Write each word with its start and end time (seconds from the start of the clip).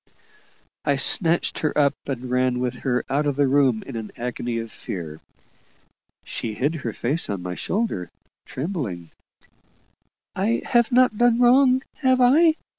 I 0.83 0.95
snatched 0.95 1.59
her 1.59 1.77
up 1.77 1.93
and 2.07 2.31
ran 2.31 2.57
with 2.59 2.79
her 2.79 3.05
out 3.07 3.27
of 3.27 3.35
the 3.35 3.47
room, 3.47 3.83
in 3.85 3.95
an 3.95 4.09
agony 4.17 4.57
of 4.57 4.71
fear. 4.71 5.21
She 6.23 6.55
hid 6.55 6.73
her 6.73 6.91
face 6.91 7.29
on 7.29 7.43
my 7.43 7.53
shoulder, 7.53 8.09
trembling, 8.47 9.11
"I 10.35 10.63
have 10.65 10.91
not 10.91 11.19
done 11.19 11.39
wrong, 11.39 11.83
have 11.97 12.19
I? 12.19 12.55